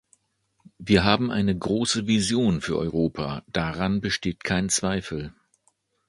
[0.79, 5.31] Wir haben eine große Vision für Europa, daran besteht kein Zweifel.